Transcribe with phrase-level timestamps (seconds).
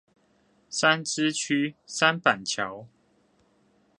[0.67, 2.87] 三芝區三板橋